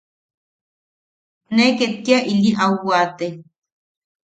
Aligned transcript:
Ne 1.55 1.65
ket 1.77 1.93
kia 2.03 2.19
ili 2.31 2.49
au 2.63 2.75
waate. 2.87 3.27